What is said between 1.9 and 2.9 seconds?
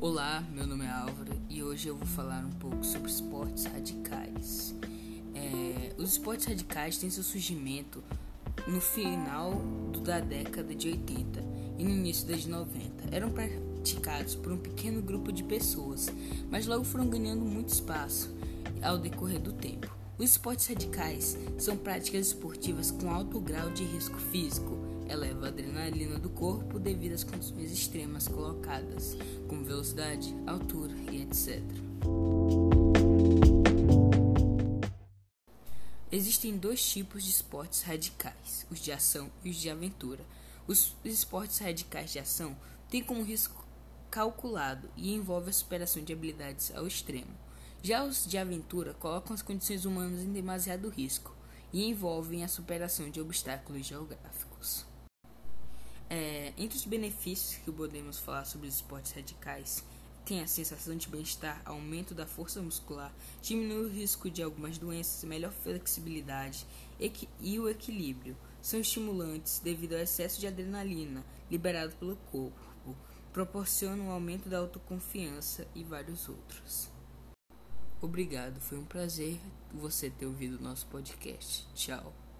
vou falar um pouco